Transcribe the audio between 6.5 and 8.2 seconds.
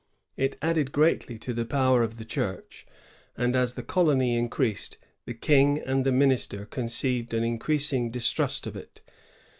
conceived an increasing